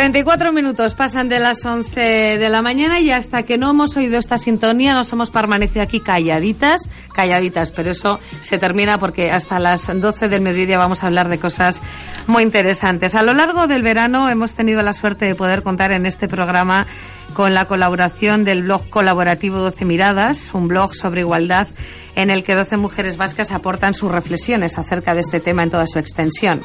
[0.00, 2.00] 34 minutos pasan de las 11
[2.38, 6.00] de la mañana y hasta que no hemos oído esta sintonía nos hemos permanecido aquí
[6.00, 11.28] calladitas, calladitas, pero eso se termina porque hasta las 12 del mediodía vamos a hablar
[11.28, 11.82] de cosas
[12.26, 13.14] muy interesantes.
[13.14, 16.86] A lo largo del verano hemos tenido la suerte de poder contar en este programa
[17.34, 21.68] con la colaboración del blog colaborativo 12 Miradas, un blog sobre igualdad
[22.16, 25.86] en el que 12 mujeres vascas aportan sus reflexiones acerca de este tema en toda
[25.86, 26.62] su extensión.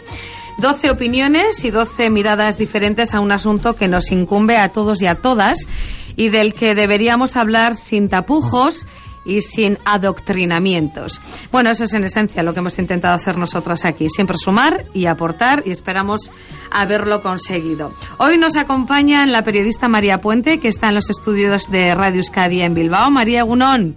[0.58, 5.08] 12 opiniones y 12 miradas diferentes a un asunto que nos incumbe a todos y
[5.08, 5.60] a todas
[6.16, 8.88] y del que deberíamos hablar sin tapujos
[9.26, 11.20] y sin adoctrinamientos.
[11.52, 15.08] Bueno, eso es en esencia lo que hemos intentado hacer nosotras aquí, siempre sumar y
[15.08, 16.32] aportar y esperamos
[16.72, 17.92] haberlo conseguido.
[18.18, 22.62] Hoy nos acompaña la periodista María Puente, que está en los estudios de Radio Euskadi
[22.62, 23.10] en Bilbao.
[23.12, 23.96] María Gunón.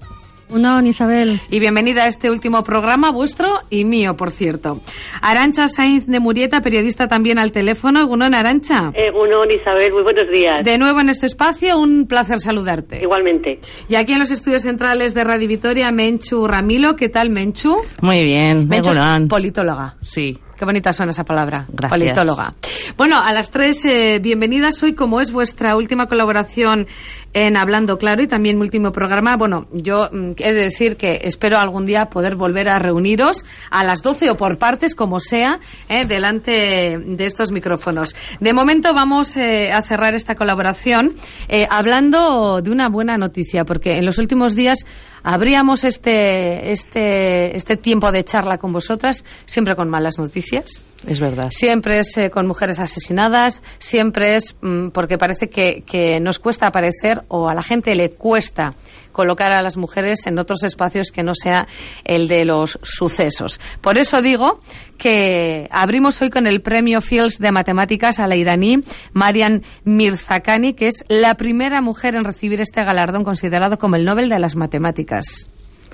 [0.51, 1.39] Unón, Isabel.
[1.51, 4.81] Y bienvenida a este último programa, vuestro y mío, por cierto.
[5.21, 8.07] Arancha Sainz de Murieta, periodista también al teléfono.
[8.07, 8.91] Unón, Arancha.
[8.95, 10.65] Eh, Unón, Isabel, muy buenos días.
[10.65, 13.01] De nuevo en este espacio, un placer saludarte.
[13.03, 13.61] Igualmente.
[13.89, 16.97] Y aquí en los estudios centrales de Radio Vitoria, Menchu Ramilo.
[16.97, 17.77] ¿Qué tal, Menchu?
[18.01, 19.97] Muy bien, Menchu muy es politóloga.
[20.01, 20.39] Sí.
[20.59, 21.67] Qué bonita suena esa palabra.
[21.69, 22.01] Gracias.
[22.01, 22.55] Politóloga.
[22.97, 26.89] Bueno, a las tres, eh, bienvenidas hoy, como es vuestra última colaboración
[27.35, 29.37] en Hablando Claro y también mi último programa.
[29.37, 33.85] Bueno, yo mm, he de decir que espero algún día poder volver a reuniros a
[33.85, 38.17] las 12 o por partes, como sea, eh, delante de estos micrófonos.
[38.41, 41.15] De momento vamos eh, a cerrar esta colaboración
[41.49, 44.79] eh, hablando de una buena noticia, porque en los últimos días
[45.23, 50.85] abríamos este, este, este tiempo de charla con vosotras siempre con malas noticias.
[51.07, 51.51] Es verdad.
[51.51, 56.67] Siempre es eh, con mujeres asesinadas, siempre es mm, porque parece que, que nos cuesta
[56.67, 58.75] aparecer o a la gente le cuesta
[59.19, 61.67] colocar a las mujeres en otros espacios que no sea
[62.05, 63.59] el de los sucesos.
[63.81, 64.61] Por eso digo
[64.97, 68.85] que abrimos hoy con el premio Fields de Matemáticas a la iraní
[69.15, 74.29] Marian Mirzakani, que es la primera mujer en recibir este galardón considerado como el Nobel
[74.29, 75.49] de las Matemáticas.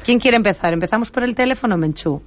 [0.04, 0.74] ¿Quién quiere empezar?
[0.74, 2.20] ¿Empezamos por el teléfono, Menchú?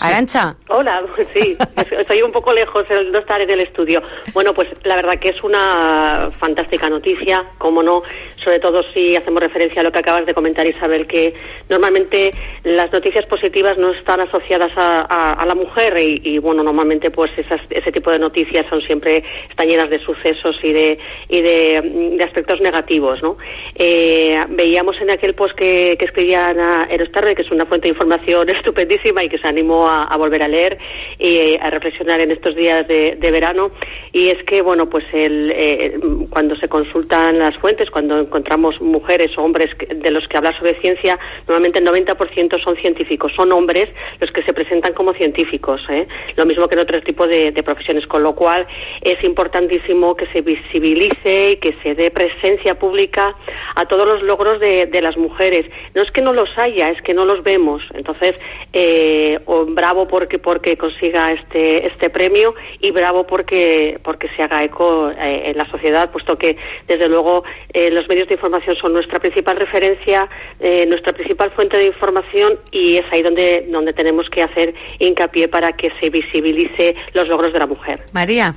[0.00, 0.56] Arancha.
[0.68, 1.02] Hola,
[1.34, 1.56] sí,
[1.98, 4.02] estoy un poco lejos no estar en el estudio.
[4.32, 8.02] Bueno, pues la verdad que es una fantástica noticia, como no,
[8.36, 11.34] sobre todo si hacemos referencia a lo que acabas de comentar, Isabel, que
[11.68, 12.32] normalmente
[12.64, 17.10] las noticias positivas no están asociadas a, a, a la mujer y, y, bueno, normalmente
[17.10, 21.40] pues esas, ese tipo de noticias son siempre, están llenas de sucesos y de, y
[21.40, 23.36] de, de aspectos negativos, ¿no?
[23.74, 27.94] Eh, veíamos en aquel post que, que escribía Ana Erostarbe, que es una fuente de
[27.94, 30.78] información estupendísima y que se animó a, volver a leer
[31.18, 33.70] y a reflexionar en estos días de, de verano.
[34.12, 35.98] Y es que, bueno, pues el, eh,
[36.30, 40.78] cuando se consultan las fuentes, cuando encontramos mujeres o hombres de los que hablar sobre
[40.78, 43.86] ciencia, normalmente el 90% son científicos, son hombres
[44.20, 45.82] los que se presentan como científicos.
[45.88, 46.06] ¿eh?
[46.36, 48.66] Lo mismo que en otro tipo de, de profesiones, con lo cual
[49.00, 53.34] es importantísimo que se visibilice y que se dé presencia pública
[53.74, 55.66] a todos los logros de, de las mujeres.
[55.94, 57.82] No es que no los haya, es que no los vemos.
[57.94, 58.38] Entonces,
[58.72, 64.62] eh, o bravo porque porque consiga este este premio y bravo porque porque se haga
[64.62, 68.92] eco eh, en la sociedad puesto que desde luego eh, los medios de información son
[68.92, 70.28] nuestra principal referencia
[70.60, 75.48] eh, nuestra principal fuente de información y es ahí donde donde tenemos que hacer hincapié
[75.48, 78.00] para que se visibilice los logros de la mujer.
[78.12, 78.54] María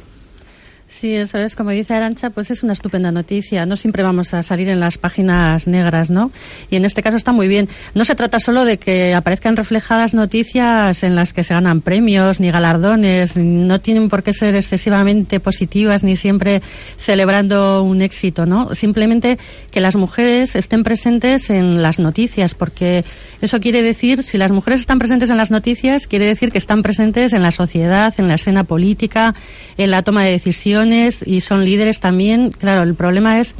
[0.89, 3.65] Sí, eso es, como dice Arancha, pues es una estupenda noticia.
[3.65, 6.31] No siempre vamos a salir en las páginas negras, ¿no?
[6.69, 7.67] Y en este caso está muy bien.
[7.93, 12.39] No se trata solo de que aparezcan reflejadas noticias en las que se ganan premios
[12.39, 13.35] ni galardones.
[13.35, 16.61] No tienen por qué ser excesivamente positivas ni siempre
[16.95, 18.73] celebrando un éxito, ¿no?
[18.73, 19.37] Simplemente
[19.71, 23.03] que las mujeres estén presentes en las noticias, porque
[23.41, 26.81] eso quiere decir, si las mujeres están presentes en las noticias, quiere decir que están
[26.81, 29.35] presentes en la sociedad, en la escena política,
[29.77, 30.76] en la toma de decisiones
[31.25, 32.51] y son líderes también.
[32.51, 33.55] Claro, el problema es,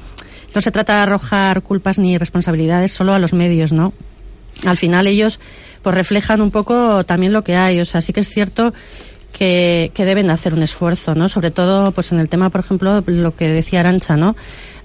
[0.54, 3.94] no se trata de arrojar culpas ni responsabilidades solo a los medios, ¿no?
[4.66, 5.40] Al final ellos
[5.82, 7.80] pues reflejan un poco también lo que hay.
[7.80, 8.74] O sea, sí que es cierto
[9.38, 11.30] que, que, deben hacer un esfuerzo, ¿no?
[11.30, 14.36] Sobre todo, pues en el tema, por ejemplo, lo que decía Arancha, ¿no?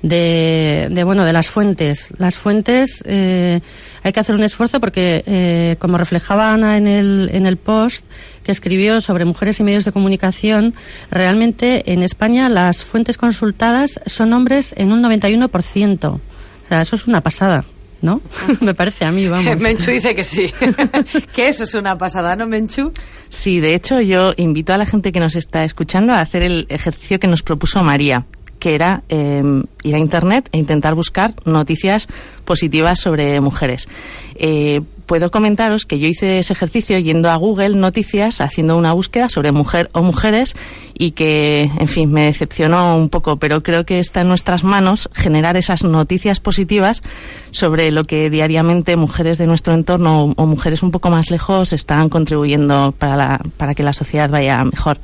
[0.02, 2.08] De, de bueno, de las fuentes.
[2.19, 3.60] Las fuentes, eh,
[4.02, 8.04] hay que hacer un esfuerzo porque, eh, como reflejaba Ana en el, en el post
[8.43, 10.75] que escribió sobre mujeres y medios de comunicación,
[11.10, 16.04] realmente en España las fuentes consultadas son hombres en un 91%.
[16.04, 16.20] O
[16.69, 17.64] sea, eso es una pasada.
[18.02, 18.20] ¿No?
[18.60, 19.56] Me parece a mí, vamos.
[19.60, 20.52] Menchu dice que sí.
[21.34, 22.93] que eso es una pasada, ¿no, Menchu?
[23.28, 26.66] Sí, de hecho yo invito a la gente que nos está escuchando a hacer el
[26.69, 28.26] ejercicio que nos propuso María
[28.62, 29.43] que era eh,
[29.82, 32.06] ir a Internet e intentar buscar noticias
[32.44, 33.88] positivas sobre mujeres.
[34.37, 39.29] Eh, puedo comentaros que yo hice ese ejercicio yendo a Google Noticias, haciendo una búsqueda
[39.29, 40.55] sobre mujer o mujeres
[40.94, 45.11] y que, en fin, me decepcionó un poco, pero creo que está en nuestras manos
[45.12, 47.03] generar esas noticias positivas
[47.50, 51.73] sobre lo que diariamente mujeres de nuestro entorno o, o mujeres un poco más lejos
[51.73, 55.00] están contribuyendo para, la, para que la sociedad vaya mejor.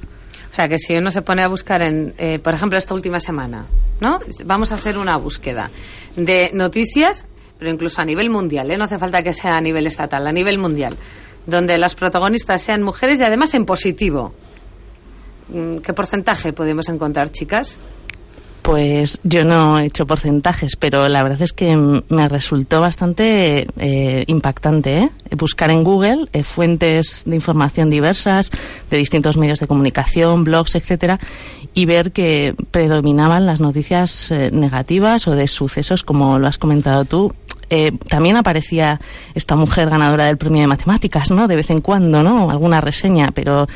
[0.51, 3.21] O sea, que si uno se pone a buscar, en, eh, por ejemplo, esta última
[3.21, 3.67] semana,
[4.01, 4.21] ¿no?
[4.45, 5.71] Vamos a hacer una búsqueda
[6.17, 7.27] de noticias,
[7.59, 8.79] pero incluso a nivel mundial, ¿eh?
[8.79, 10.97] No hace falta que sea a nivel estatal, a nivel mundial,
[11.47, 14.33] donde las protagonistas sean mujeres y además en positivo.
[15.49, 17.79] Mm, ¿Qué porcentaje podemos encontrar, chicas?
[18.69, 24.25] Pues yo no he hecho porcentajes, pero la verdad es que me resultó bastante eh,
[24.27, 25.11] impactante ¿eh?
[25.39, 28.51] buscar en Google eh, fuentes de información diversas
[28.91, 31.19] de distintos medios de comunicación, blogs, etcétera,
[31.73, 37.07] y ver que predominaban las noticias eh, negativas o de sucesos, como lo has comentado
[37.07, 37.33] tú.
[37.71, 39.01] Eh, también aparecía
[39.35, 41.49] esta mujer ganadora del premio de matemáticas, ¿no?
[41.49, 42.51] De vez en cuando, ¿no?
[42.51, 43.67] Alguna reseña, pero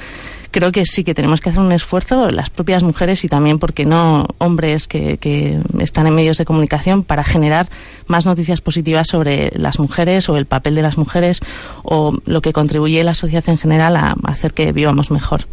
[0.53, 3.85] creo que sí que tenemos que hacer un esfuerzo las propias mujeres y también, porque
[3.85, 7.67] no, hombres que, que, están en medios de comunicación para generar
[8.07, 11.41] más noticias positivas sobre las mujeres o el papel de las mujeres
[11.83, 15.47] o lo que contribuye la sociedad en general a hacer que vivamos mejor.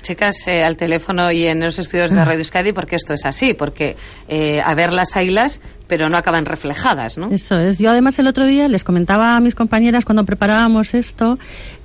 [0.00, 3.54] Chicas, eh, al teléfono y en los estudios de Radio Euskadi, porque esto es así,
[3.54, 3.96] porque
[4.26, 7.30] eh, a ver las ailas, pero no acaban reflejadas, ¿no?
[7.30, 7.78] Eso es.
[7.78, 11.38] Yo además el otro día les comentaba a mis compañeras cuando preparábamos esto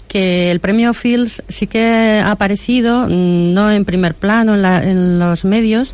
[0.08, 5.20] que el premio Fields sí que ha aparecido, no en primer plano en, la, en
[5.20, 5.94] los medios,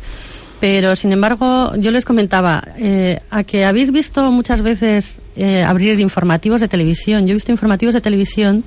[0.60, 6.00] pero sin embargo yo les comentaba eh, a que habéis visto muchas veces eh, abrir
[6.00, 7.26] informativos de televisión.
[7.26, 8.64] Yo he visto informativos de televisión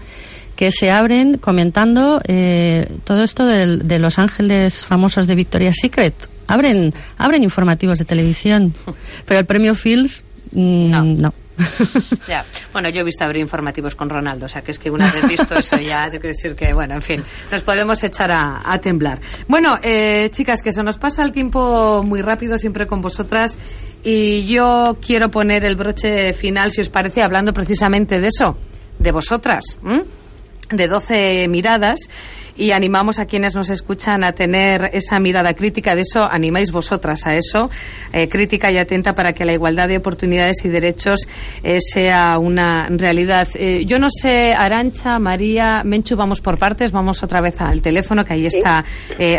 [0.56, 6.14] que se abren comentando eh, todo esto de, de, los ángeles famosos de Victoria's Secret.
[6.48, 8.74] Abren, abren informativos de televisión,
[9.26, 11.04] pero el premio Fields mmm, no.
[11.04, 11.34] no.
[12.28, 12.46] ya.
[12.72, 15.28] Bueno, yo he visto abrir informativos con Ronaldo, o sea que es que una vez
[15.28, 19.20] visto eso ya, tengo que decir que, bueno, en fin, nos podemos echar a, temblar.
[19.48, 23.58] Bueno, eh, chicas, que se nos pasa el tiempo muy rápido siempre con vosotras
[24.04, 28.58] y yo quiero poner el broche final, si os parece, hablando precisamente de eso,
[29.00, 29.80] de vosotras,
[30.70, 32.00] de 12 miradas
[32.58, 35.96] y animamos a quienes nos escuchan a tener esa mirada crítica.
[35.96, 37.70] De eso animáis vosotras a eso,
[38.12, 41.28] eh, crítica y atenta para que la igualdad de oportunidades y derechos
[41.64, 43.48] eh, sea una realidad.
[43.56, 48.26] Eh, yo no sé, Arancha, María, Menchu, vamos por partes, vamos otra vez al teléfono,
[48.26, 48.84] que ahí está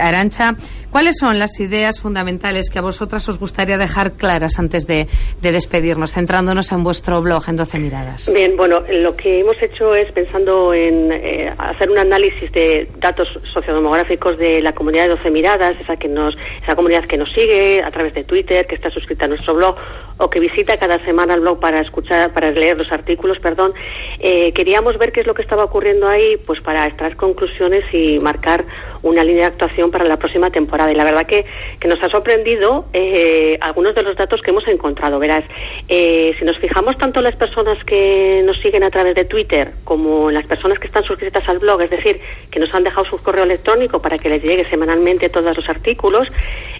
[0.00, 0.54] Arancha.
[0.90, 5.06] ¿Cuáles son las ideas fundamentales que a vosotras os gustaría dejar claras antes de,
[5.42, 8.32] de despedirnos, centrándonos en vuestro blog en 12 miradas?
[8.32, 11.12] Bien, bueno, lo que hemos hecho es pensando en
[11.58, 13.07] hacer un análisis de datos
[13.52, 17.82] sociodemográficos de la comunidad de 12 miradas, esa que nos, esa comunidad que nos sigue
[17.82, 19.76] a través de Twitter, que está suscrita a nuestro blog
[20.18, 23.72] o que visita cada semana el blog para escuchar, para leer los artículos, perdón,
[24.18, 28.18] eh, queríamos ver qué es lo que estaba ocurriendo ahí, pues para extraer conclusiones y
[28.18, 28.64] marcar
[29.02, 30.90] una línea de actuación para la próxima temporada.
[30.90, 31.46] Y la verdad que,
[31.78, 35.18] que nos ha sorprendido eh, algunos de los datos que hemos encontrado.
[35.18, 35.44] Verás,
[35.88, 39.72] eh, si nos fijamos tanto en las personas que nos siguen a través de Twitter
[39.84, 42.97] como en las personas que están suscritas al blog, es decir, que nos han dejado
[43.04, 46.28] su correo electrónico para que les llegue semanalmente todos los artículos,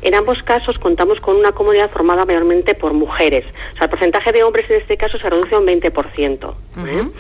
[0.03, 3.45] en ambos casos contamos con una comunidad formada mayormente por mujeres.
[3.75, 6.45] O sea, el porcentaje de hombres en este caso se reduce a un 20%.
[6.45, 7.13] Uh -huh.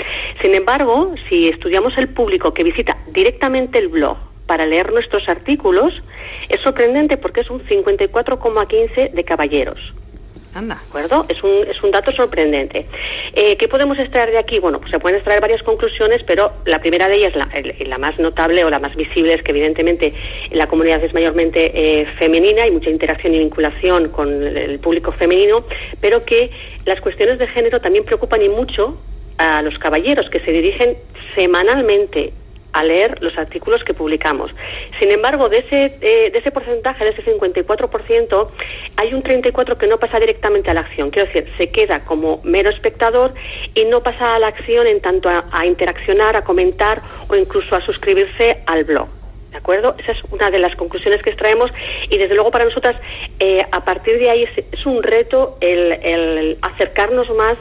[0.42, 5.92] Sin embargo, si estudiamos el público que visita directamente el blog para leer nuestros artículos,
[6.48, 9.78] es sorprendente porque es un 54,15 de caballeros.
[10.66, 11.24] ¿De acuerdo?
[11.28, 12.86] Es un, es un dato sorprendente.
[13.34, 14.58] Eh, ¿Qué podemos extraer de aquí?
[14.58, 18.64] Bueno, pues se pueden extraer varias conclusiones, pero la primera de ellas, la, más notable
[18.64, 20.12] o la más visible, es que evidentemente
[20.50, 25.64] la comunidad es mayormente eh, femenina, hay mucha interacción y vinculación con el público femenino,
[26.00, 26.50] pero que
[26.84, 28.98] las cuestiones de género también preocupan y mucho
[29.36, 30.96] a los caballeros que se dirigen
[31.36, 32.32] semanalmente
[32.72, 34.50] a leer los artículos que publicamos.
[34.98, 38.48] Sin embargo, de ese, eh, de ese porcentaje, de ese 54%,
[38.96, 41.10] hay un 34% que no pasa directamente a la acción.
[41.10, 43.34] Quiero decir, se queda como mero espectador
[43.74, 47.74] y no pasa a la acción en tanto a, a interaccionar, a comentar o incluso
[47.74, 49.17] a suscribirse al blog.
[49.50, 49.94] ¿De acuerdo?
[49.98, 51.70] Esa es una de las conclusiones que extraemos
[52.10, 52.96] y desde luego para nosotras
[53.40, 57.56] eh, a partir de ahí es, un reto el, acercarnos más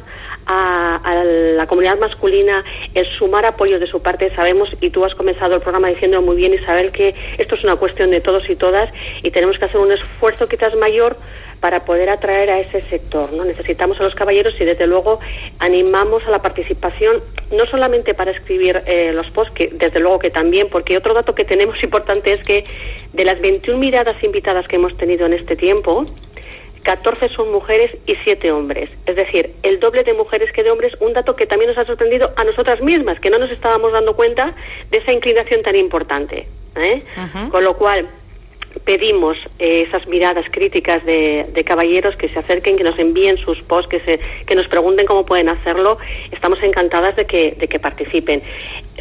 [0.45, 2.63] a, la comunidad masculina,
[2.93, 4.33] el sumar apoyo de su parte.
[4.35, 7.77] Sabemos, y tú has comenzado el programa diciendo muy bien, Isabel, que esto es una
[7.77, 8.91] cuestión de todos y todas
[9.23, 11.15] y tenemos que hacer un esfuerzo quizás mayor
[11.59, 13.31] para poder atraer a ese sector.
[13.33, 13.45] ¿no?
[13.45, 15.19] Necesitamos a los caballeros y desde luego
[15.59, 17.21] animamos a la participación,
[17.51, 21.33] no solamente para escribir eh, los posts, que desde luego que también, porque otro dato
[21.35, 22.63] que tenemos importante es que
[23.13, 26.05] de las 21 miradas invitadas que hemos tenido en este tiempo,
[26.87, 28.89] 14 son mujeres y 7 hombres.
[29.05, 31.85] Es decir, el doble de mujeres que de hombres, un dato que también nos ha
[31.85, 34.55] sorprendido a nosotras mismas, que no nos estábamos dando cuenta
[34.89, 36.47] de esa inclinación tan importante.
[36.77, 37.03] ¿eh?
[37.51, 38.07] Con lo cual,
[38.85, 43.89] pedimos eh, esas miradas críticas de, caballeros que se acerquen, que nos envíen sus posts,
[43.89, 45.97] que, se, que nos pregunten cómo pueden hacerlo.
[46.31, 48.41] Estamos encantadas de que, de que participen.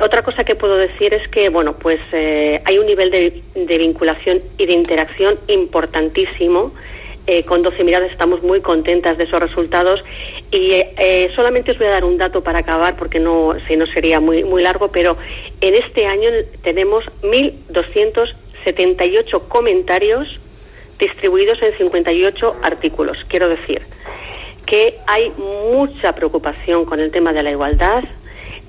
[0.01, 4.43] Otra cosa que puedo decir es que, bueno, pues eh, hay un nivel de, vinculación
[4.59, 6.73] y de interacción importantísimo.
[7.27, 10.01] Eh, con 12 miradas estamos muy contentas de esos resultados
[10.53, 10.71] y
[11.35, 14.45] solamente os voy a dar un dato para acabar porque no, si no sería muy,
[14.45, 15.17] muy largo, pero
[15.61, 16.31] en este año
[16.63, 18.33] tenemos 1.200
[18.67, 20.27] 78 comentarios
[20.99, 23.17] distribuidos en 58 artículos.
[23.29, 23.83] Quiero decir
[24.67, 25.31] que hay
[25.73, 28.03] mucha preocupación con el tema de la igualdad.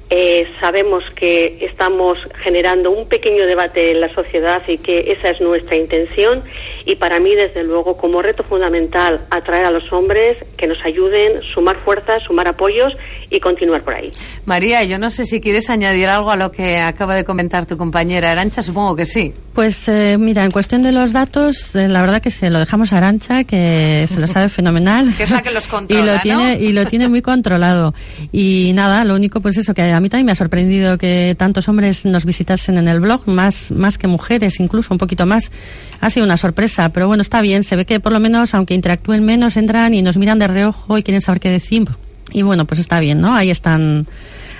[0.10, 5.42] Eh, sabemos que estamos generando un pequeño debate en la sociedad y que esa es
[5.42, 6.44] nuestra intención
[6.88, 11.42] y para mí, desde luego, como reto fundamental, atraer a los hombres que nos ayuden,
[11.54, 12.94] sumar fuerzas, sumar apoyos
[13.30, 14.10] y continuar por ahí.
[14.46, 17.76] María, yo no sé si quieres añadir algo a lo que acaba de comentar tu
[17.76, 19.34] compañera Arancha, supongo que sí.
[19.54, 22.94] Pues eh, mira, en cuestión de los datos, eh, la verdad que se lo dejamos
[22.94, 25.14] a Arancha, que se lo sabe fenomenal.
[25.18, 27.94] que es la que los controla, y lo tiene Y lo tiene muy controlado.
[28.32, 31.68] Y nada, lo único pues eso, que a mí también me ha sorprendido que tantos
[31.68, 35.52] hombres nos visitasen en el blog, más, más que mujeres, incluso un poquito más.
[36.00, 38.74] Ha sido una sorpresa pero bueno, está bien, se ve que por lo menos, aunque
[38.74, 41.96] interactúen menos, entran y nos miran de reojo y quieren saber qué decimos.
[42.32, 43.36] Y bueno, pues está bien, ¿no?
[43.36, 44.08] Ahí están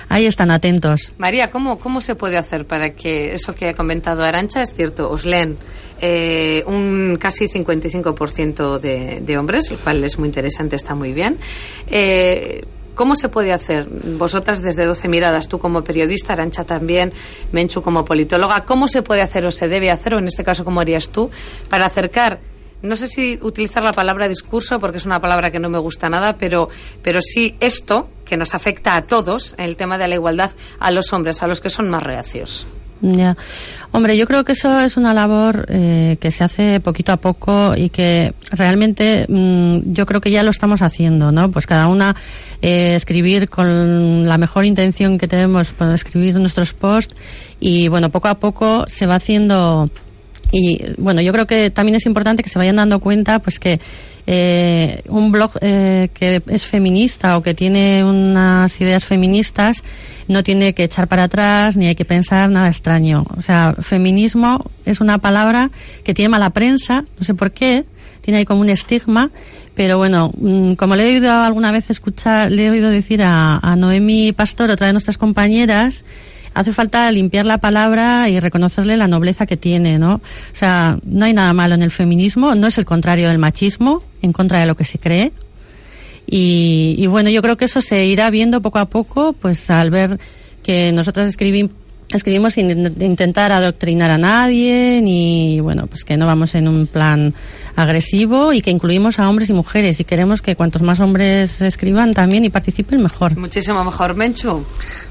[0.08, 1.12] ahí están atentos.
[1.18, 5.10] María, ¿cómo, ¿cómo se puede hacer para que eso que ha comentado Arancha es cierto?
[5.10, 5.56] Os leen
[6.00, 11.38] eh, un casi 55% de, de hombres, lo cual es muy interesante, está muy bien.
[11.90, 12.64] Eh,
[12.98, 13.86] ¿Cómo se puede hacer?
[13.88, 17.12] Vosotras desde 12 miradas, tú como periodista, Arancha también,
[17.52, 20.64] Menchu como politóloga, ¿cómo se puede hacer o se debe hacer, o en este caso,
[20.64, 21.30] cómo harías tú,
[21.70, 22.40] para acercar
[22.82, 26.08] no sé si utilizar la palabra discurso porque es una palabra que no me gusta
[26.08, 30.50] nada, pero, pero sí esto que nos afecta a todos, el tema de la igualdad,
[30.80, 32.66] a los hombres, a los que son más reacios.
[33.00, 33.36] Ya.
[33.92, 37.74] Hombre, yo creo que eso es una labor eh, que se hace poquito a poco
[37.76, 41.50] y que realmente mm, yo creo que ya lo estamos haciendo, ¿no?
[41.50, 42.16] Pues cada una
[42.60, 47.14] eh, escribir con la mejor intención que tenemos, pues escribir nuestros posts
[47.60, 49.90] y bueno, poco a poco se va haciendo
[50.50, 53.80] y bueno, yo creo que también es importante que se vayan dando cuenta pues que
[54.26, 59.82] eh, un blog eh, que es feminista o que tiene unas ideas feministas
[60.26, 63.24] no tiene que echar para atrás ni hay que pensar nada extraño.
[63.36, 65.70] O sea, feminismo es una palabra
[66.04, 67.84] que tiene mala prensa, no sé por qué,
[68.20, 69.30] tiene ahí como un estigma,
[69.74, 73.58] pero bueno, mm, como le he oído alguna vez escuchar, le he oído decir a,
[73.58, 76.04] a Noemi Pastor, otra de nuestras compañeras,
[76.54, 80.14] hace falta limpiar la palabra y reconocerle la nobleza que tiene, ¿no?
[80.14, 80.20] O
[80.54, 84.32] sea, no hay nada malo en el feminismo, no es el contrario del machismo, en
[84.32, 85.32] contra de lo que se cree.
[86.26, 89.90] Y, y bueno, yo creo que eso se irá viendo poco a poco, pues al
[89.90, 90.18] ver
[90.62, 91.72] que nosotras escribimos
[92.10, 97.34] escribimos sin intentar adoctrinar a nadie, ni bueno, pues que no vamos en un plan
[97.76, 102.14] agresivo y que incluimos a hombres y mujeres y queremos que cuantos más hombres escriban
[102.14, 103.36] también y participen mejor.
[103.36, 104.64] Muchísimo mejor, Menchu.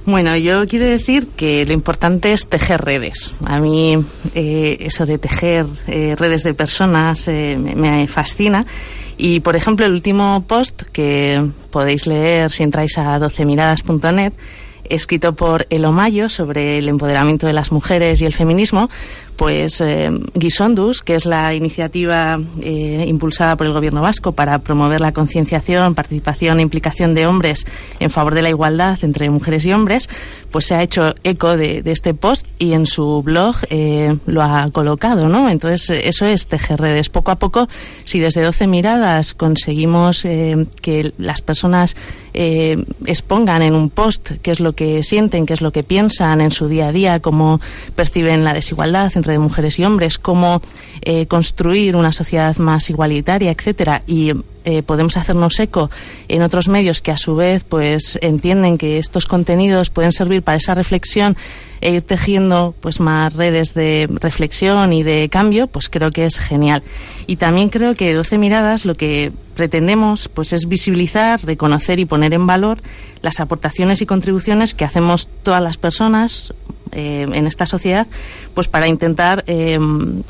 [0.06, 3.36] Bueno, yo quiero decir que lo importante es tejer redes.
[3.46, 3.96] A mí
[4.34, 8.66] eh, eso de tejer eh, redes de personas eh, me fascina.
[9.18, 14.34] Y, por ejemplo, el último post que podéis leer si entráis a 12miradas.net
[14.90, 18.90] escrito por Elo Mayo sobre el empoderamiento de las mujeres y el feminismo,
[19.36, 25.00] pues eh, Guisondus, que es la iniciativa eh, impulsada por el Gobierno vasco para promover
[25.00, 27.66] la concienciación, participación e implicación de hombres
[28.00, 30.10] en favor de la igualdad entre mujeres y hombres,
[30.52, 34.70] pues se ha hecho eco de, este post y en su blog eh, lo ha
[34.72, 35.50] colocado, ¿no?
[35.50, 37.10] Entonces eso es tejer redes.
[37.10, 37.68] Poco a poco,
[38.04, 41.96] si desde 12 miradas conseguimos que las personas
[42.34, 46.52] expongan en un post qué es lo que sienten, qué es lo que piensan en
[46.52, 47.60] su día a día, cómo
[47.96, 50.62] perciben la desigualdad de mujeres y hombres, cómo
[51.02, 54.32] eh, construir una sociedad más igualitaria, etcétera, y
[54.70, 55.90] eh, podemos hacernos eco
[56.28, 60.58] en otros medios que a su vez pues entienden que estos contenidos pueden servir para
[60.58, 61.38] esa reflexión
[61.80, 66.38] e ir tejiendo pues más redes de reflexión y de cambio, pues creo que es
[66.38, 66.84] genial.
[67.28, 72.34] Y también creo que 12 miradas lo que pretendemos pues es visibilizar, reconocer y poner
[72.34, 72.80] en valor
[73.22, 76.54] las aportaciones y contribuciones que hacemos todas las personas
[76.92, 78.08] eh, en esta sociedad,
[78.54, 79.78] pues para intentar eh,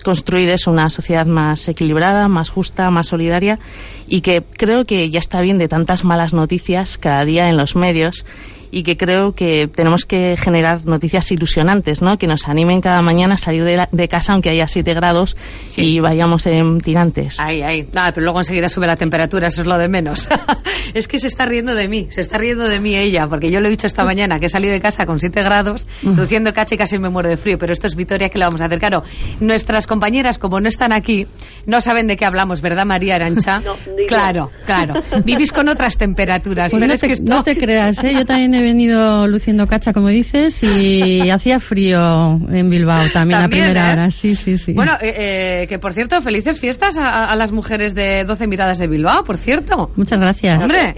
[0.04, 3.60] construir eso, una sociedad más equilibrada, más justa, más solidaria
[4.08, 7.76] y que creo que ya está bien de tantas malas noticias cada día en los
[7.76, 8.26] medios
[8.72, 12.18] y que creo que tenemos que generar noticias ilusionantes, ¿no?
[12.18, 15.36] Que nos animen cada mañana a salir de, casa aunque haya 7 grados
[15.76, 17.40] y vayamos en tirantes.
[17.40, 20.28] Ay, ay, nada, pero luego enseguida sube la temperatura, eso es lo de menos.
[20.94, 23.60] es que se está riendo de mí, se está riendo de mí ella, porque yo
[23.60, 26.76] lo he dicho esta mañana, que he salido de casa con 7 grados, luciendo cacha
[26.76, 28.80] y casi me muero de frío, pero esto es Vitoria que le vamos a hacer.
[28.80, 29.04] Claro,
[29.40, 31.28] nuestras compañeras, como no están aquí,
[31.66, 33.62] no saben de qué hablamos, ¿verdad, María Arancha?
[34.08, 34.96] claro, claro.
[35.24, 36.72] Vivís con otras temperaturas.
[36.72, 38.14] Pues no, te, que no te creas, ¿eh?
[38.14, 43.48] yo también he venido luciendo cacha, como dices, y hacía frío en Bilbao también, la
[43.48, 43.94] primera ¿eh?
[43.94, 44.12] hora.
[44.12, 44.74] Sí, sí, sí.
[44.74, 48.88] Bueno, eh, eh, que por cierto, felices fiestas a, las mujeres de 12 miradas de
[48.88, 49.92] Bilbao, por cierto.
[49.96, 50.62] Muchas gracias.
[50.62, 50.94] Hombre,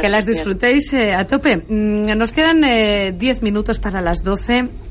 [0.00, 1.56] que las disfrutéis a tope.
[1.68, 2.60] Mm, nos quedan
[3.18, 4.85] 10 minutos para las 12.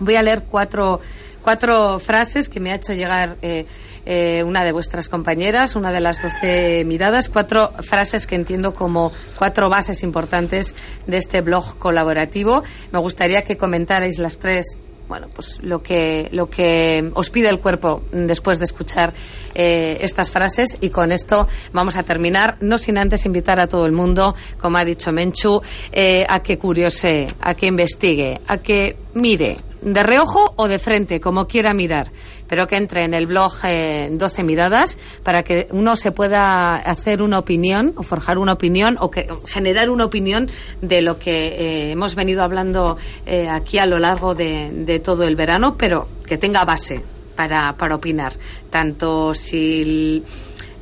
[0.00, 1.00] Voy a leer cuatro,
[1.42, 6.22] cuatro frases que me ha hecho llegar eh, una de vuestras compañeras, una de las
[6.22, 10.74] doce miradas, cuatro frases que entiendo como cuatro bases importantes
[11.06, 12.62] de este blog colaborativo.
[12.90, 14.78] Me gustaría que comentarais las tres
[15.08, 19.14] bueno, pues lo que, lo que os pide el cuerpo después de escuchar
[19.54, 23.86] eh, estas frases y con esto vamos a terminar, no sin antes invitar a todo
[23.86, 25.62] el mundo, como ha dicho Menchu,
[25.92, 31.20] eh, a que curiose, a que investigue, a que mire, de reojo o de frente,
[31.20, 32.10] como quiera mirar
[32.48, 37.22] pero que entre en el blog 12 eh, miradas para que uno se pueda hacer
[37.22, 41.90] una opinión o forjar una opinión o que, generar una opinión de lo que eh,
[41.92, 46.64] hemos venido hablando eh, aquí a lo largo de, todo el verano, pero que tenga
[46.64, 47.02] base
[47.36, 48.32] para, para opinar,
[48.70, 50.24] tanto si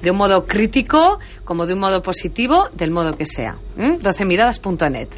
[0.00, 3.57] de un modo crítico como de un modo positivo, del modo que sea.
[3.76, 5.09] 12miradas.net.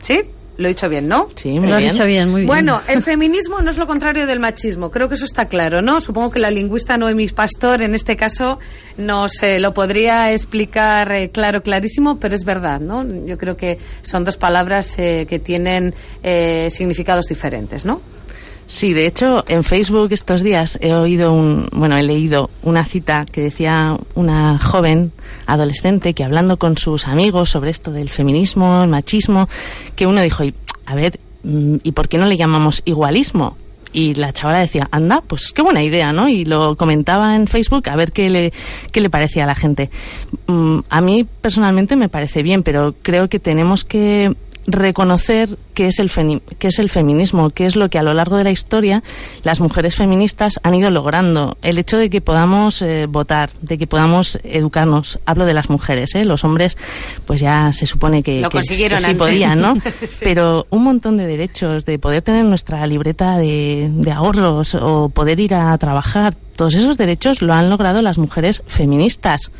[0.00, 0.22] ¿Sí?
[0.60, 1.26] Lo he dicho bien, ¿no?
[1.36, 2.46] Sí, lo has dicho bien, muy bien.
[2.46, 4.90] Bueno, el feminismo no es lo contrario del machismo.
[4.90, 6.02] Creo que eso está claro, ¿no?
[6.02, 8.58] Supongo que la lingüista Noemi Pastor, en este caso,
[8.98, 13.02] nos eh, lo podría explicar eh, claro, clarísimo, pero es verdad, ¿no?
[13.24, 15.94] Yo creo que son dos palabras eh, que tienen
[16.70, 18.02] significados diferentes, ¿no?
[18.70, 23.24] Sí, de hecho, en Facebook estos días he oído un, bueno, he leído una cita
[23.24, 25.10] que decía una joven
[25.46, 29.48] adolescente que hablando con sus amigos sobre esto del feminismo, el machismo,
[29.96, 30.44] que uno dijo,
[30.86, 33.58] a ver, mm, ¿y por qué no le llamamos igualismo?
[33.92, 36.28] Y la chavala decía, anda, pues qué buena idea, ¿no?
[36.28, 38.52] Y lo comentaba en Facebook a ver qué le,
[38.92, 39.90] qué le parecía a la gente.
[40.46, 44.32] Mm, a mí personalmente me parece bien, pero creo que tenemos que
[44.72, 46.10] reconocer qué es, el
[46.58, 49.02] qué es el feminismo, qué es lo que a lo largo de la historia
[49.42, 51.56] las mujeres feministas han ido logrando.
[51.62, 55.18] El hecho de que podamos eh, votar, de que podamos educarnos.
[55.26, 56.24] Hablo de las mujeres, ¿eh?
[56.24, 56.76] Los hombres,
[57.26, 59.76] pues ya se supone que, sí podían, ¿no?
[60.20, 65.40] Pero un montón de derechos, de poder tener nuestra libreta de, de ahorros o poder
[65.40, 69.50] ir a trabajar, todos esos derechos lo han logrado las mujeres feministas.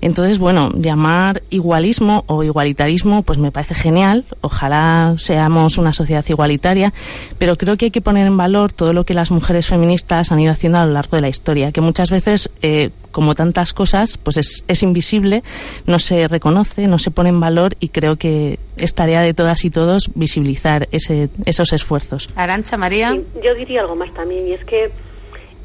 [0.00, 4.24] Entonces, bueno, llamar igualismo o igualitarismo, pues me parece genial.
[4.40, 6.92] Ojalá seamos una sociedad igualitaria,
[7.38, 10.40] pero creo que hay que poner en valor todo lo que las mujeres feministas han
[10.40, 14.18] ido haciendo a lo largo de la historia, que muchas veces, eh, como tantas cosas,
[14.18, 15.42] pues es, invisible,
[15.86, 19.64] no se reconoce, no se pone en valor y creo que es tarea de todas
[19.64, 22.28] y todos visibilizar ese, esos esfuerzos.
[22.36, 23.16] Arancha, María.
[23.42, 24.90] yo diría algo más también, y es que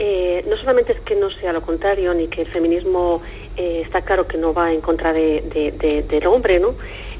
[0.03, 3.21] eh, no solamente es que no sea lo contrario, ni que el feminismo
[3.55, 6.73] eh, está claro que no va en contra de, del hombre, ¿no?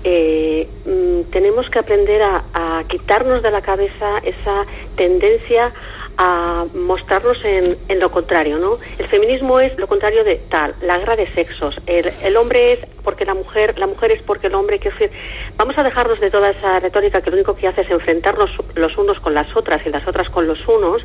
[0.04, 4.66] Eh, mm, tenemos que aprender a, quitarnos de la cabeza esa
[4.96, 5.72] tendencia
[6.18, 8.80] a mostrarnos en, en, lo contrario, ¿no?
[8.98, 11.76] El feminismo es lo contrario de tal, la guerra de sexos.
[11.86, 14.80] El, el hombre es porque la mujer, la mujer es porque el hombre.
[14.80, 14.90] Que
[15.56, 18.98] vamos a dejarnos de toda esa retórica que lo único que hace es enfrentarnos los
[18.98, 21.04] unos con las otras y las otras con los unos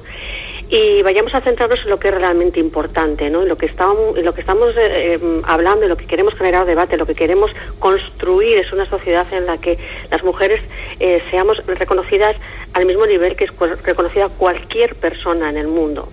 [0.68, 3.42] y vayamos a centrarnos en lo que es realmente importante, ¿no?
[3.42, 6.34] En lo que estamos, en lo que estamos eh, eh, hablando, en lo que queremos
[6.34, 9.78] generar debate, lo que queremos construir es una sociedad en la que
[10.10, 10.60] las mujeres
[10.98, 12.36] eh, seamos reconocidas
[12.72, 13.50] al mismo nivel que es
[13.84, 16.08] reconocida cualquier persona en el mundo.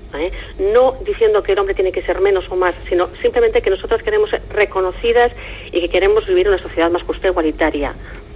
[0.59, 4.03] No diciendo que el hombre tiene que ser menos o más, sino simplemente que nosotras
[4.03, 5.31] queremos ser reconocidas
[5.71, 7.93] y que queremos vivir una sociedad más justa e igualitaria.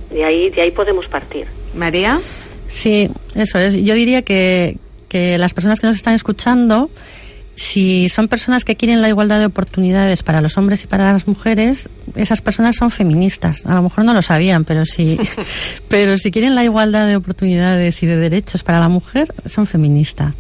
[0.10, 1.46] De ahí, de ahí podemos partir.
[1.74, 2.20] María.
[2.68, 3.76] Sí, eso es.
[3.76, 4.78] Yo diría que,
[5.08, 6.90] que las personas que nos están escuchando
[7.58, 11.28] si son personas que quieren la igualdad de oportunidades para los hombres y para las
[11.28, 13.66] mujeres, esas personas son feministas.
[13.66, 15.20] A lo mejor no lo sabían, pero si,
[15.90, 20.36] pero si quieren la igualdad de oportunidades y de derechos para la mujer, son feministas.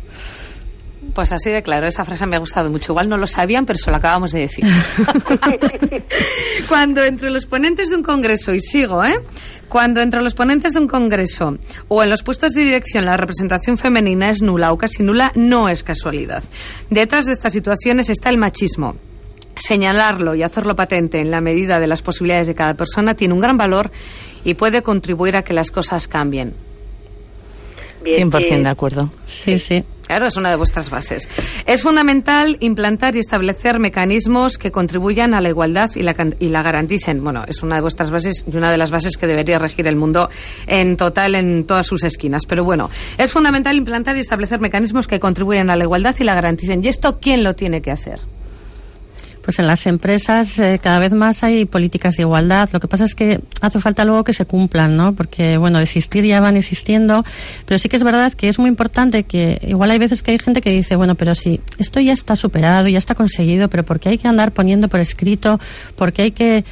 [1.18, 2.92] Pues así de claro, esa frase me ha gustado mucho.
[2.92, 4.64] Igual no lo sabían, pero se lo acabamos de decir.
[6.70, 9.20] Cuando entre los ponentes de un congreso, y sigo, ¿eh?
[9.68, 13.80] Cuando entre los ponentes de un congreso o en los puestos de dirección la representación
[13.80, 16.44] femenina es nula o casi nula, no es casualidad.
[16.92, 18.96] Detrás de estas situaciones está el machismo.
[19.56, 23.40] Señalarlo y hacerlo patente en la medida de las posibilidades de cada persona tiene un
[23.40, 23.90] gran valor
[24.44, 26.67] y puede contribuir a que las cosas cambien.
[28.04, 29.12] 100% de acuerdo.
[29.26, 29.84] Sí, sí.
[30.08, 31.28] Claro, es una de vuestras bases.
[31.66, 36.64] Es fundamental implantar y establecer mecanismos que contribuyan a la igualdad y la, y la
[36.64, 37.22] garanticen.
[37.22, 39.98] Bueno, es una de vuestras bases y una de las bases que debería regir el
[39.98, 40.30] mundo
[40.66, 42.46] en total en todas sus esquinas.
[42.48, 46.36] Pero bueno, es fundamental implantar y establecer mecanismos que contribuyan a la igualdad y la
[46.36, 46.84] garanticen.
[46.86, 48.22] ¿Y esto quién lo tiene que hacer?
[49.48, 52.68] Pues en las empresas eh, cada vez más hay políticas de igualdad.
[52.74, 55.16] Lo que pasa es que hace falta luego que se cumplan, ¿no?
[55.16, 57.24] Porque, bueno, existir ya van existiendo,
[57.66, 60.38] pero sí que es verdad que es muy importante que, igual hay veces que hay
[60.38, 64.02] gente que dice, bueno, pero si esto ya está superado, ya está conseguido, pero ¿por
[64.02, 65.62] qué hay que andar poniendo por escrito?
[65.96, 66.66] ¿Por qué hay que...?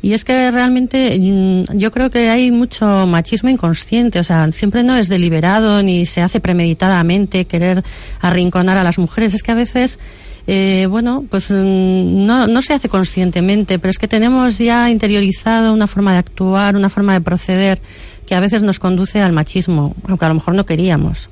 [0.00, 4.82] Y es que realmente mm, yo creo que hay mucho machismo inconsciente, o sea, siempre
[4.82, 7.82] no es deliberado ni se hace premeditadamente querer
[8.20, 9.34] arrinconar a las mujeres.
[9.34, 9.98] Es que a veces
[10.50, 15.74] eh, bueno, pues mm, no, no se hace conscientemente, pero es que tenemos ya interiorizado
[15.74, 17.82] una forma de actuar, una forma de proceder
[18.26, 21.28] que a veces nos conduce al machismo, aunque a lo mejor no queríamos.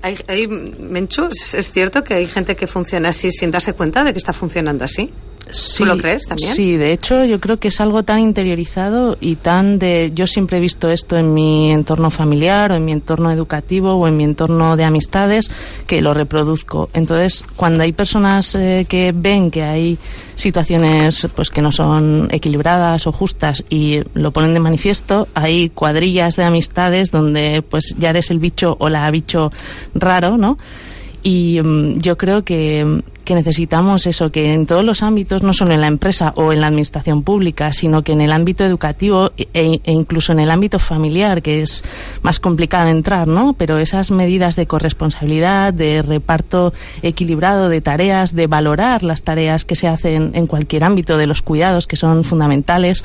[0.00, 4.12] Hay, hay Menchu, ¿es cierto que hay gente que funciona así sin darse cuenta de
[4.12, 5.12] que está funcionando así?
[5.50, 6.54] Sí, lo crees también?
[6.54, 10.12] Sí, de hecho yo creo que es algo tan interiorizado y tan de...
[10.14, 14.08] Yo siempre he visto esto en mi entorno familiar o en mi entorno educativo o
[14.08, 15.50] en mi entorno de amistades
[15.86, 16.90] que lo reproduzco.
[16.94, 19.98] Entonces, cuando hay personas eh, que ven que hay
[20.34, 26.36] situaciones pues que no son equilibradas o justas y lo ponen de manifiesto, hay cuadrillas
[26.36, 29.50] de amistades donde pues ya eres el bicho o la bicho
[29.94, 30.58] raro, ¿no?
[31.26, 35.74] Y mm, yo creo que, que necesitamos eso, que en todos los ámbitos, no solo
[35.74, 39.48] en la empresa o en la administración pública, sino que en el ámbito educativo e,
[39.52, 41.82] e incluso en el ámbito familiar, que es
[42.22, 43.54] más complicado entrar, ¿no?
[43.54, 49.74] Pero esas medidas de corresponsabilidad, de reparto equilibrado de tareas, de valorar las tareas que
[49.74, 53.02] se hacen en cualquier ámbito de los cuidados, que son fundamentales,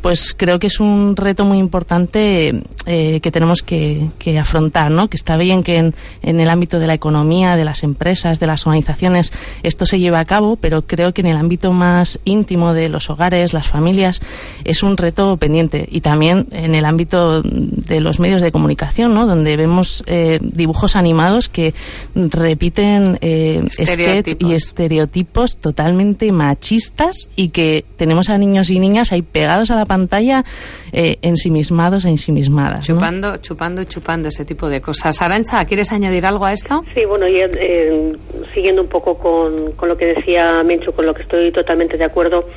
[0.00, 5.08] pues creo que es un reto muy importante eh, que tenemos que, que, afrontar, ¿no?
[5.08, 9.32] Que está bien que en, el ámbito de la economía, las empresas, de las organizaciones,
[9.62, 13.10] esto se lleva a cabo, pero creo que en el ámbito más íntimo de los
[13.10, 14.20] hogares, las familias,
[14.64, 15.88] es un reto pendiente.
[15.90, 19.26] Y también en el ámbito de los medios de comunicación, ¿no?
[19.26, 21.74] donde vemos eh, dibujos animados que
[22.14, 29.22] repiten eh, sketch y estereotipos totalmente machistas y que tenemos a niños y niñas ahí
[29.22, 30.44] pegados a la pantalla
[30.92, 32.86] eh, ensimismados e ensimismadas.
[32.86, 35.20] Chupando, chupando y chupando ese tipo de cosas.
[35.20, 36.84] Arancha, ¿quieres añadir algo a esto?
[36.94, 38.12] Sí, bueno, y, eh,
[38.52, 42.04] siguiendo un poco con con, lo que decía Mencho, con lo que estoy totalmente de
[42.04, 42.48] acuerdo.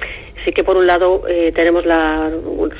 [0.45, 2.31] Sí que por un lado eh, tenemos la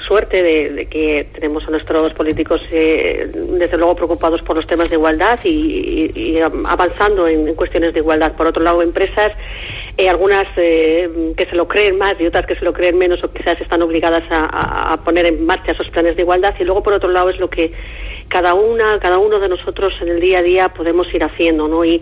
[0.07, 4.95] suerte de, que tenemos a nuestros políticos eh, desde luego preocupados por los temas de
[4.95, 8.33] igualdad y, avanzando en, cuestiones de igualdad.
[8.37, 9.33] Por otro lado, empresas
[9.97, 13.31] eh, algunas que se lo creen más y otras que se lo creen menos o
[13.31, 17.09] quizás están obligadas a, poner en marcha esos planes de igualdad y luego por otro
[17.09, 17.71] lado es lo que
[18.29, 21.83] cada una, cada uno de nosotros en el día a día podemos ir haciendo, ¿no?
[21.85, 22.01] Y,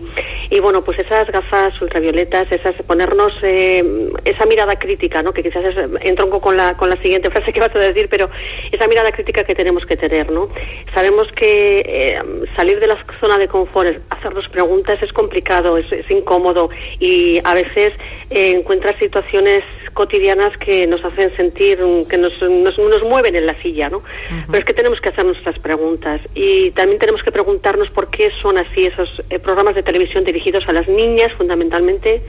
[0.50, 3.84] y bueno, pues esas gafas ultravioletas, esas ponernos eh,
[4.24, 5.32] esa mirada crítica, ¿no?
[5.32, 8.28] Que quizás es, entronco con la, con la siguiente frase que vas a decir, pero
[8.72, 10.48] esa mirada crítica que tenemos que tener, ¿no?
[10.94, 12.22] Sabemos que eh,
[12.56, 17.54] salir de la zona de confort, hacernos preguntas es complicado, es, es incómodo y a
[17.54, 17.92] veces
[18.30, 23.54] eh, encuentras situaciones cotidianas que nos hacen sentir, que nos, nos, nos mueven en la
[23.54, 24.02] silla, ¿no?
[24.46, 28.30] Pero es que tenemos que hacer nuestras preguntas y también tenemos que preguntarnos por qué
[28.42, 32.22] son así esos eh, programas de televisión dirigidos a las niñas fundamentalmente,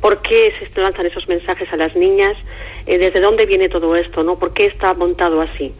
[0.00, 2.36] por qué se lanzan esos mensajes a las niñas,
[2.86, 4.38] eh, desde dónde viene todo esto, ¿no?
[4.38, 5.72] ¿Por qué está montado así?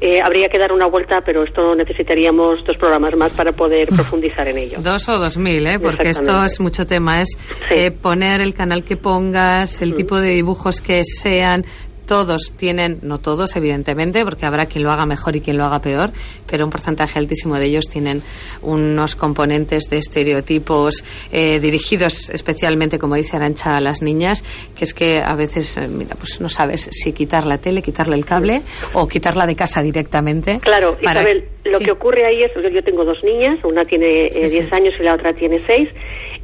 [0.00, 4.46] Eh, habría que dar una vuelta, pero esto necesitaríamos dos programas más para poder profundizar
[4.48, 4.78] en ello.
[4.80, 5.78] Dos o dos mil, ¿eh?
[5.80, 7.22] Porque esto es mucho tema.
[7.22, 7.36] Es
[7.70, 11.64] eh, poner el canal que pongas, el tipo de dibujos que sean,
[12.12, 15.80] todos tienen, no todos evidentemente, porque habrá quien lo haga mejor y quien lo haga
[15.80, 16.12] peor,
[16.46, 18.22] pero un porcentaje altísimo de ellos tienen
[18.60, 24.44] unos componentes de estereotipos eh, dirigidos especialmente, como dice Arancha, a las niñas,
[24.76, 28.16] que es que a veces, eh, mira, pues no sabes si quitar la tele, quitarle
[28.16, 28.60] el cable
[28.92, 30.60] o quitarla de casa directamente.
[30.60, 34.68] Claro, Isabel, lo que ocurre ahí es, yo tengo dos niñas, una tiene 10 eh,
[34.70, 35.88] años y la otra tiene 6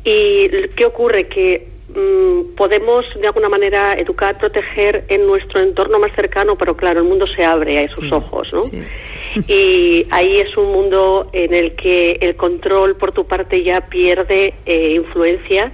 [0.03, 1.29] ¿Y qué ocurre?
[1.29, 7.01] Que mm, podemos de alguna manera educar, proteger en nuestro entorno más cercano, pero claro,
[7.01, 8.61] el mundo se abre a sus ojos, ¿no?
[9.49, 14.55] Y ahí es un mundo en el que el control por tu parte ya pierde
[14.65, 15.71] eh, influencia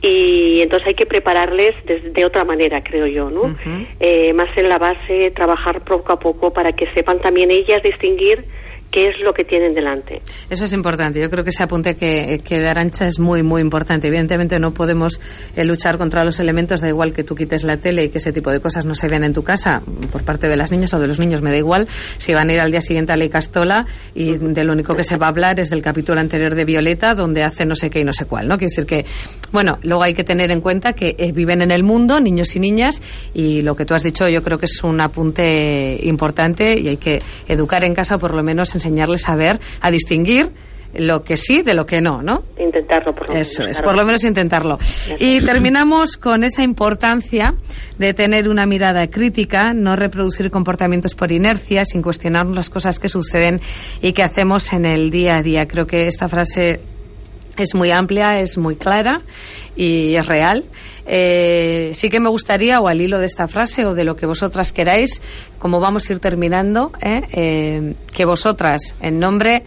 [0.00, 3.56] y entonces hay que prepararles de, otra manera, creo yo, ¿no?
[4.00, 8.44] Eh, más en la base, trabajar poco a poco para que sepan también ellas distinguir
[8.92, 10.20] qué es lo que tienen delante.
[10.50, 11.20] Eso es importante.
[11.20, 14.06] Yo creo que ese apunte que, que de Arancha es muy, muy importante.
[14.08, 15.18] Evidentemente no podemos
[15.56, 18.32] eh, luchar contra los elementos, da igual que tú quites la tele y que ese
[18.32, 20.98] tipo de cosas no se vean en tu casa por parte de las niñas o
[20.98, 23.28] de los niños, me da igual si van a ir al día siguiente a la
[23.28, 26.64] Castola y de lo único que se va a hablar es del capítulo anterior de
[26.64, 28.58] Violeta donde hace no sé qué y no sé cuál, ¿no?
[28.58, 29.06] Quiere decir que,
[29.52, 32.60] bueno, luego hay que tener en cuenta que eh, viven en el mundo, niños y
[32.60, 33.00] niñas,
[33.32, 36.96] y lo que tú has dicho yo creo que es un apunte importante y hay
[36.96, 40.52] que educar en casa o por lo menos enseñarles a ver, a distinguir
[40.94, 42.42] lo que sí de lo que no, ¿no?
[42.58, 43.50] Intentarlo, por lo menos.
[43.50, 44.78] Eso es, por lo menos intentarlo.
[45.18, 47.54] Y terminamos con esa importancia
[47.98, 53.08] de tener una mirada crítica, no reproducir comportamientos por inercia, sin cuestionar las cosas que
[53.08, 53.60] suceden
[54.00, 55.66] y que hacemos en el día a día.
[55.66, 56.80] Creo que esta frase
[57.56, 59.22] es muy amplia, es muy clara
[59.76, 60.64] y es real.
[61.06, 64.26] Eh, sí que me gustaría, o al hilo de esta frase, o de lo que
[64.26, 65.20] vosotras queráis,
[65.58, 69.64] como vamos a ir terminando, eh, eh, que vosotras, en nombre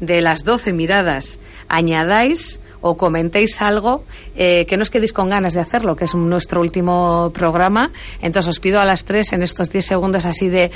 [0.00, 4.04] de las doce miradas, añadáis o comentéis algo,
[4.36, 7.90] eh, que no os quedéis con ganas de hacerlo, que es nuestro último programa.
[8.22, 10.70] Entonces os pido a las tres en estos diez segundos así de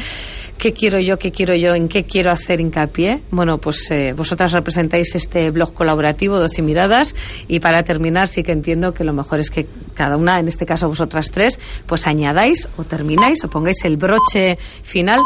[0.59, 3.23] qué quiero yo, qué quiero yo, en qué quiero hacer hincapié.
[3.31, 7.15] Bueno, pues eh, vosotras representáis este blog colaborativo, Doce Miradas,
[7.49, 10.67] y para terminar sí que entiendo que lo mejor es que cada una, en este
[10.67, 15.21] caso vosotras tres, pues añadáis o termináis o pongáis el broche final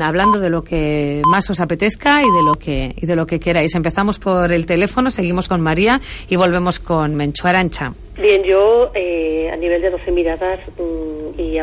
[0.00, 3.40] hablando de lo que más os apetezca y de lo que y de lo que
[3.40, 3.74] queráis.
[3.74, 7.92] Empezamos por el teléfono, seguimos con María y volvemos con Menchu Arancha.
[8.18, 11.58] Bien, yo eh, a nivel de 12 miradas mm, y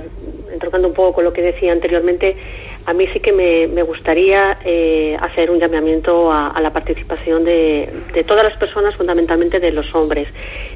[0.53, 2.35] entrocando un poco con lo que decía anteriormente,
[2.85, 7.89] a mí sí que me, gustaría eh, hacer un llamamiento a, la participación de,
[8.27, 10.27] todas las personas, fundamentalmente de los hombres.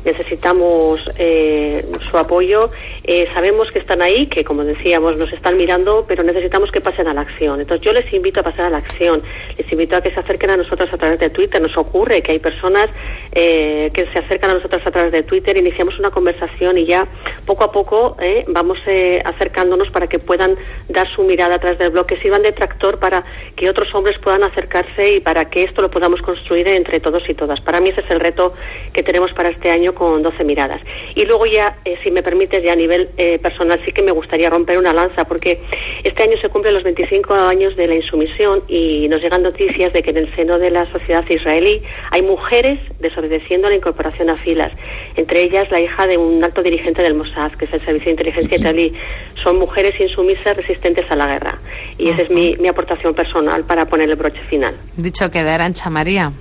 [0.05, 2.71] Necesitamos eh, su apoyo.
[3.03, 7.07] Eh, sabemos que están ahí, que como decíamos nos están mirando, pero necesitamos que pasen
[7.07, 7.59] a la acción.
[7.59, 9.21] Entonces yo les invito a pasar a la acción.
[9.57, 11.61] Les invito a que se acerquen a nosotros a través de Twitter.
[11.61, 12.87] Nos ocurre que hay personas
[13.31, 17.07] que se acercan a nosotros a través de Twitter, iniciamos una conversación y ya
[17.45, 18.79] poco a poco vamos
[19.67, 20.55] acercándonos para que puedan
[20.89, 23.23] dar su mirada a través del blog, que sirvan de tractor para
[23.55, 27.33] que otros hombres puedan acercarse y para que esto lo podamos construir entre todos y
[27.33, 27.59] todas.
[27.61, 28.53] Para mí ese es el reto
[28.93, 30.81] que tenemos para este año con 12 miradas.
[31.15, 34.11] Y luego ya, eh, si me permites, ya a nivel eh, personal sí que me
[34.11, 35.61] gustaría romper una lanza, porque
[36.03, 40.01] este año se cumplen los 25 años de la insumisión y nos llegan noticias de
[40.01, 44.71] que en el seno de la sociedad israelí hay mujeres desobedeciendo la incorporación a filas,
[45.15, 48.11] entre ellas la hija de un alto dirigente del Mossad, que es el Servicio de
[48.11, 48.93] Inteligencia israelí.
[49.43, 51.59] Son mujeres insumisas resistentes a la guerra.
[51.97, 54.75] Y esa es mi, mi aportación personal para poner el broche final.
[54.95, 56.31] Dicho que de Arancha María.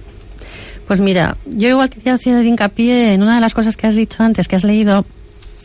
[0.87, 4.23] Pues mira, yo igual quería hacer hincapié en una de las cosas que has dicho
[4.23, 5.05] antes, que has leído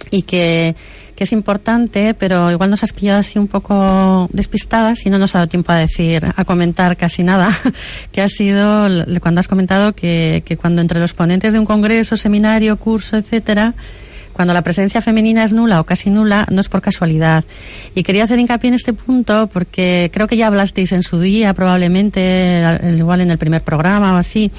[0.10, 0.76] y que,
[1.16, 5.36] que, es importante, pero igual nos has pillado así un poco despistadas y no nos
[5.36, 7.50] ha dado tiempo a decir, a comentar casi nada,
[8.12, 8.88] que ha sido
[9.22, 13.76] cuando has comentado que, que cuando entre los ponentes de un congreso, seminario, curso, etcétera,
[14.34, 17.44] cuando la presencia femenina es nula o casi nula, no es por casualidad.
[17.96, 21.54] Y quería hacer hincapié en este punto porque creo que ya hablasteis en su día,
[21.54, 22.64] probablemente,
[22.98, 24.52] igual en el primer programa o así,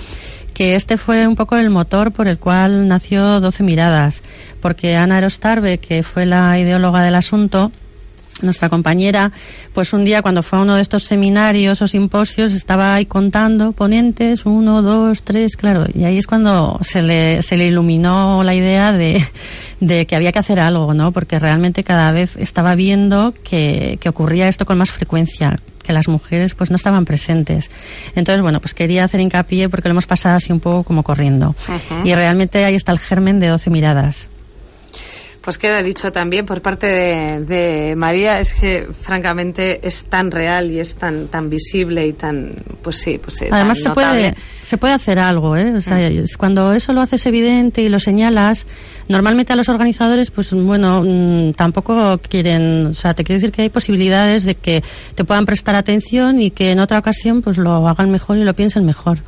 [0.55, 4.23] que este fue un poco el motor por el cual nació Doce Miradas,
[4.61, 7.73] porque Ana Erostarbe, que fue la ideóloga del asunto,
[8.43, 9.33] nuestra compañera,
[9.73, 13.73] pues un día cuando fue a uno de estos seminarios o simposios estaba ahí contando
[13.73, 18.55] ponentes, uno, dos, tres, claro, y ahí es cuando se le, se le iluminó la
[18.55, 19.25] idea de,
[19.81, 21.13] de que había que hacer algo, ¿no?
[21.13, 26.09] Porque realmente cada vez estaba viendo que, que ocurría esto con más frecuencia, que las
[26.09, 27.71] mujeres pues no estaban presentes.
[28.15, 31.55] Entonces, bueno, pues quería hacer hincapié porque lo hemos pasado así un poco como corriendo.
[32.05, 34.31] Y realmente ahí está el germen de 12 miradas.
[35.43, 40.79] Pues queda dicho también por parte de, María, es que francamente es tan real y
[40.79, 45.19] es tan tan visible y tan, pues sí, pues Además se puede, se puede hacer
[45.19, 45.75] algo, ¿eh?
[45.75, 46.27] O sea, mm.
[46.39, 48.67] cuando eso lo haces evidente y lo señalas,
[49.09, 53.63] normalmente a los organizadores, pues bueno, mm, tampoco quieren, o sea, te quiero decir que
[53.63, 54.85] hay posibilidades de que
[55.17, 58.55] te puedan prestar atención y que en otra ocasión pues lo hagan mejor y lo
[58.55, 59.19] piensen mejor.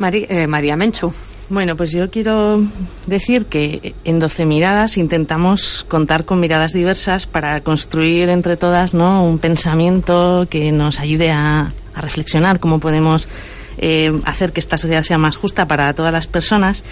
[0.00, 1.12] Eh, María Menchu.
[1.50, 2.62] Bueno, pues yo quiero
[3.06, 9.24] decir que en 12 miradas intentamos contar con miradas diversas para construir entre todas ¿no?
[9.24, 13.28] un pensamiento que nos ayude a, reflexionar cómo podemos
[13.78, 16.84] eh, hacer que esta sociedad sea más justa para todas las personas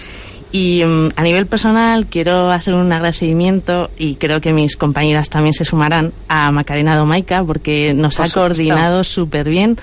[0.51, 5.53] Y mm, a nivel personal quiero hacer un agradecimiento y creo que mis compañeras también
[5.53, 8.39] se sumarán a Macarena Domaica porque nos Por ha supuesto.
[8.39, 9.77] coordinado súper bien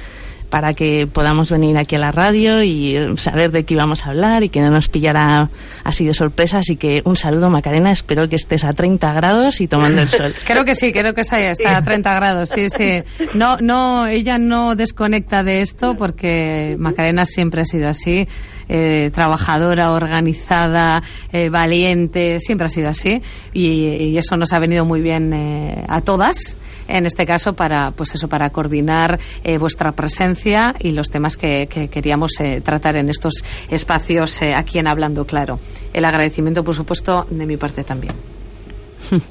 [0.50, 4.10] para que podamos venir aquí a la radio y eh, saber de qué íbamos a
[4.10, 5.50] hablar y que no nos pillara
[5.82, 6.58] así de sorpresa.
[6.58, 10.34] Así que un saludo Macarena, espero que estés a 30 grados y tomando el sol.
[10.46, 13.02] Creo que sí, creo que está a 30 grados, sí, sí.
[13.34, 18.28] No, no, ella no desconecta de esto porque Macarena siempre ha sido así,
[18.68, 21.02] eh, trabajadora, organizada,
[21.32, 25.84] eh, valiente, siempre ha sido así y, y eso nos ha venido muy bien eh,
[25.88, 26.56] a todas.
[26.88, 31.68] En este caso, para pues eso, para coordinar eh, vuestra presencia y los temas que,
[31.70, 35.58] que queríamos eh, tratar en estos espacios eh, aquí en Hablando Claro.
[35.92, 38.43] El agradecimiento, por supuesto, de mi parte también.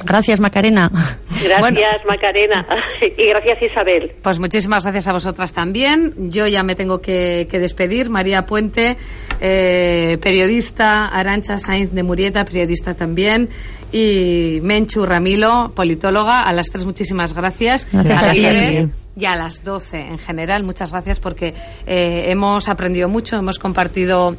[0.06, 0.90] Gracias, Macarena.
[1.30, 1.80] Gracias, Bueno.
[2.10, 2.66] Macarena.
[3.18, 4.14] Y gracias, Isabel.
[4.22, 6.14] Pues muchísimas gracias a vosotras también.
[6.30, 8.10] Yo ya me tengo que, que despedir.
[8.10, 8.98] María Puente,
[9.42, 13.50] eh, periodista, Arancha Sainz de Murieta, periodista también,
[13.92, 16.44] y Menchu Ramilo, politóloga.
[16.44, 17.88] A las tres muchísimas gracias.
[17.92, 20.64] Gracias a a las tres y a las doce en general.
[20.64, 21.54] Muchas gracias porque
[21.86, 24.36] eh, hemos aprendido mucho, hemos compartido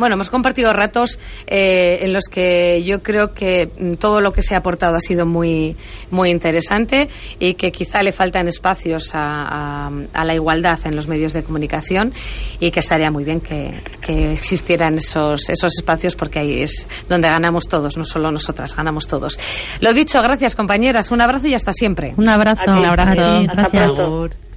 [0.00, 4.42] bueno, hemos compartido ratos eh, en los que yo creo que mm, todo lo que
[4.42, 5.76] se ha aportado ha sido muy,
[6.10, 7.08] muy interesante
[7.38, 11.44] y que quizá le faltan espacios a, a- a la igualdad en los medios de
[11.44, 12.12] comunicación
[12.58, 17.28] y que estaría muy bien que, que existieran esos, esos espacios porque ahí es donde
[17.28, 19.38] ganamos todos, no solo nosotras, ganamos todos.
[19.80, 22.14] Lo dicho, gracias compañeras, un abrazo y hasta siempre.
[22.16, 22.64] Un abrazo.
[22.66, 23.12] Un abrazo.
[23.14, 23.92] Ti, Hasta gracias.
[23.92, 24.49] pronto.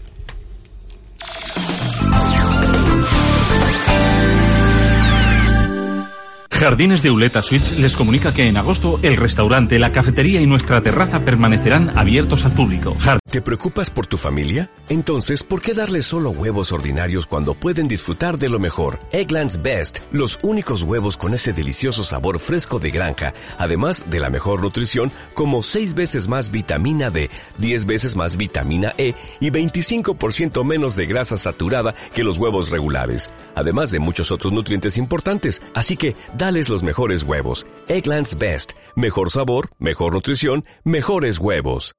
[6.54, 10.82] Jardines de Uleta Suites les comunica que en agosto el restaurante, la cafetería y nuestra
[10.82, 12.96] terraza permanecerán abiertos al público.
[13.30, 14.70] ¿Te preocupas por tu familia?
[14.89, 19.00] Entonces, ¿por qué darles solo huevos ordinarios cuando pueden disfrutar de lo mejor?
[19.12, 24.30] Eggland's Best, los únicos huevos con ese delicioso sabor fresco de granja, además de la
[24.30, 30.63] mejor nutrición, como 6 veces más vitamina D, 10 veces más vitamina E y 25%
[30.63, 35.63] menos de grasa saturada que los huevos regulares, además de muchos otros nutrientes importantes.
[35.74, 37.66] Así que, dales los mejores huevos.
[37.88, 41.96] Eggland's Best, mejor sabor, mejor nutrición, mejores huevos.